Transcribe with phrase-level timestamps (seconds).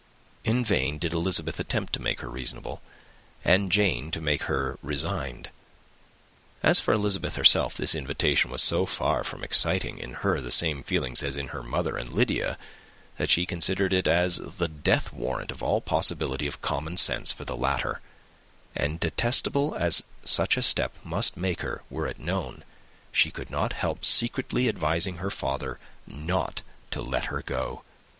[0.43, 2.81] In vain did Elizabeth attempt to make her reasonable,
[3.45, 5.51] and Jane to make her resigned.
[6.63, 10.81] As for Elizabeth herself, this invitation was so far from exciting in her the same
[10.81, 12.57] feelings as in her mother and Lydia,
[13.17, 17.45] that she considered it as the death warrant of all possibility of common sense for
[17.45, 18.01] the latter;
[18.75, 22.63] and detestable as such a step must make her, were it known,
[23.11, 25.77] she could not help secretly advising her father
[26.07, 27.83] not to let her go.